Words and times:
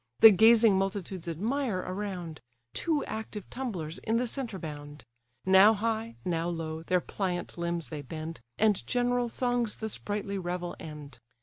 The 0.21 0.31
gazing 0.31 0.79
multitudes 0.79 1.27
admire 1.27 1.77
around: 1.77 2.41
Two 2.73 3.05
active 3.05 3.47
tumblers 3.51 3.99
in 3.99 4.17
the 4.17 4.25
centre 4.25 4.57
bound; 4.57 5.05
Now 5.45 5.75
high, 5.75 6.15
now 6.25 6.49
low, 6.49 6.81
their 6.81 7.01
pliant 7.01 7.55
limbs 7.55 7.89
they 7.89 8.01
bend: 8.01 8.41
And 8.57 8.87
general 8.87 9.29
songs 9.29 9.77
the 9.77 9.89
sprightly 9.89 10.39
revel 10.39 10.75
end. 10.79 11.19